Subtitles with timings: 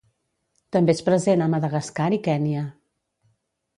[0.75, 2.65] També és present a Madagascar i Kenya.